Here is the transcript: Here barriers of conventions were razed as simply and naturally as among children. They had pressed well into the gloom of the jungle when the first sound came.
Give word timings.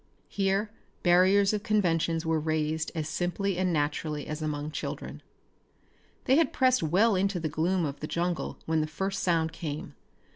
Here 0.29 0.71
barriers 1.03 1.53
of 1.53 1.61
conventions 1.61 2.25
were 2.25 2.39
razed 2.39 2.91
as 2.95 3.07
simply 3.07 3.55
and 3.59 3.71
naturally 3.71 4.25
as 4.25 4.41
among 4.41 4.71
children. 4.71 5.21
They 6.25 6.37
had 6.37 6.51
pressed 6.51 6.81
well 6.81 7.15
into 7.15 7.39
the 7.39 7.47
gloom 7.49 7.85
of 7.85 7.99
the 7.99 8.07
jungle 8.07 8.57
when 8.65 8.81
the 8.81 8.87
first 8.87 9.21
sound 9.21 9.53
came. 9.53 9.93